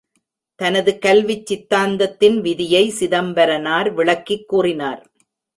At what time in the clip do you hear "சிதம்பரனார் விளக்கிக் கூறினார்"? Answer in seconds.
2.89-5.01